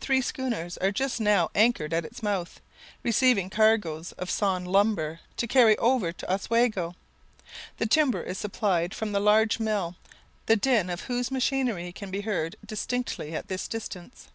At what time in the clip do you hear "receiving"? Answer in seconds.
3.04-3.48